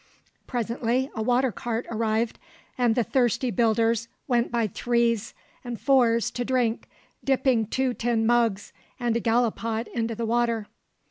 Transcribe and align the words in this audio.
Presently 0.47 1.11
a 1.13 1.21
water 1.21 1.51
cart 1.51 1.85
arrived, 1.91 2.39
and 2.75 2.95
the 2.95 3.03
thirsty 3.03 3.51
builders 3.51 4.07
went 4.27 4.49
by 4.51 4.65
threes 4.65 5.35
and 5.63 5.79
fours 5.79 6.31
to 6.31 6.43
drink, 6.43 6.89
dipping 7.23 7.67
two 7.67 7.93
tin 7.93 8.25
mugs 8.25 8.73
and 8.99 9.15
a 9.15 9.19
gallipot 9.19 9.87
in 9.89 10.07
the 10.07 10.25
water. 10.25 10.65